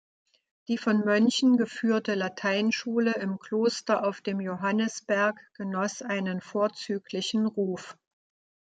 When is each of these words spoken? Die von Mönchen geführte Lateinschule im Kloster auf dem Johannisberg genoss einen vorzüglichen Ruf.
Die 0.67 0.79
von 0.79 1.01
Mönchen 1.05 1.57
geführte 1.57 2.15
Lateinschule 2.15 3.13
im 3.17 3.37
Kloster 3.37 4.03
auf 4.03 4.19
dem 4.21 4.39
Johannisberg 4.41 5.39
genoss 5.53 6.01
einen 6.01 6.41
vorzüglichen 6.41 7.45
Ruf. 7.45 7.95